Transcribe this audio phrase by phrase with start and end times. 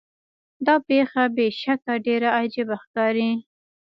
[0.65, 3.31] دا پیښه بې شکه ډیره عجیبه ښکاري.